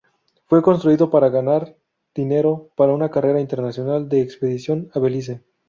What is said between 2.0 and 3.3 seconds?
dinero para una